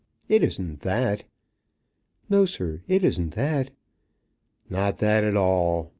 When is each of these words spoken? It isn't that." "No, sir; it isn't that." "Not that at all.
It 0.27 0.41
isn't 0.41 0.79
that." 0.79 1.25
"No, 2.27 2.45
sir; 2.45 2.81
it 2.87 3.03
isn't 3.03 3.35
that." 3.35 3.69
"Not 4.67 4.97
that 4.97 5.23
at 5.23 5.37
all. 5.37 5.89